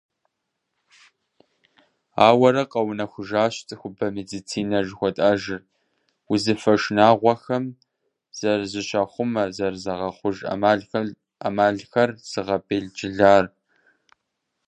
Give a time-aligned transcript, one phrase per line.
[2.27, 5.61] Ауэрэ къэунэхуащ цӀыхубэ медицинэ жыхуэтӀэжыр,
[6.31, 7.65] узыфэ шынагъуэхэм
[8.37, 10.37] зэрызыщахъумэ, зэрызагъэхъуж
[11.55, 13.45] Ӏэмалхэр зыгъэбелджылар.